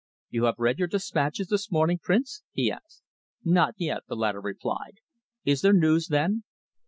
[0.31, 3.03] "You have read your dispatches this morning, Prince?" he asked.
[3.43, 4.97] "Not yet," the latter replied.
[5.45, 6.43] "Is there news, then?"